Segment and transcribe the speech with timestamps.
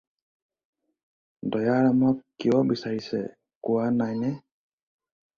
[1.55, 3.19] দয়াৰামক কিয় বিচাৰিছে
[3.69, 4.33] কোৱা নাইনে?